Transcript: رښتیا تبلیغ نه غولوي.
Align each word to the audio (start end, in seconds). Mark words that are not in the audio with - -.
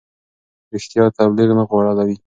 رښتیا 0.73 1.03
تبلیغ 1.17 1.49
نه 1.57 1.63
غولوي. 1.69 2.15